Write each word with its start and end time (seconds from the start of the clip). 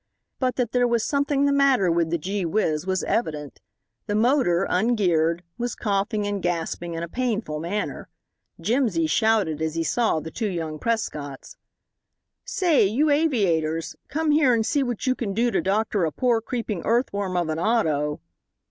But 0.39 0.55
that 0.55 0.71
there 0.71 0.87
was 0.87 1.05
something 1.05 1.45
the 1.45 1.51
matter 1.53 1.91
with 1.91 2.09
the 2.09 2.17
Gee 2.17 2.41
Whizz 2.43 2.87
was 2.87 3.03
evident. 3.03 3.61
The 4.07 4.15
motor, 4.15 4.65
ungeared, 4.67 5.41
was 5.59 5.75
coughing 5.75 6.25
and 6.25 6.41
gasping 6.41 6.95
in 6.95 7.03
a 7.03 7.07
painful 7.07 7.59
manner. 7.59 8.09
Jimsy 8.59 9.05
shouted 9.05 9.61
as 9.61 9.75
he 9.75 9.83
saw 9.83 10.19
the 10.19 10.31
two 10.31 10.49
young 10.49 10.79
Prescotts. 10.79 11.55
"Say, 12.43 12.83
you 12.87 13.11
aviators, 13.11 13.95
come 14.07 14.31
here 14.31 14.55
and 14.55 14.65
see 14.65 14.81
what 14.81 15.05
you 15.05 15.13
can 15.13 15.35
do 15.35 15.51
to 15.51 15.61
doctor 15.61 16.03
a 16.05 16.11
poor 16.11 16.41
creeping 16.41 16.81
earthworm 16.83 17.37
of 17.37 17.49
an 17.49 17.59
auto." 17.59 18.21